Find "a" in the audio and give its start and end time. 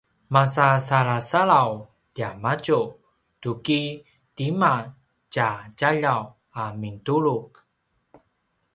6.61-6.63